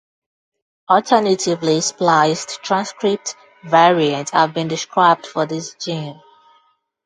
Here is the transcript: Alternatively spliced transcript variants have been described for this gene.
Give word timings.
Alternatively 0.89 1.79
spliced 1.81 2.63
transcript 2.63 3.35
variants 3.63 4.31
have 4.31 4.51
been 4.51 4.67
described 4.67 5.27
for 5.27 5.45
this 5.45 5.75
gene. 5.75 6.19